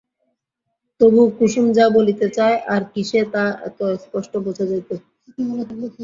তবু, 1.01 1.21
কুসুম 1.37 1.65
যা 1.77 1.85
বলিতে 1.97 2.27
চায় 2.37 2.57
আর 2.73 2.81
কিসে 2.93 3.21
তা 3.33 3.43
এত 3.67 3.79
স্পষ্ট 4.03 4.33
বোঝা 4.45 4.65
যাইত? 4.69 4.89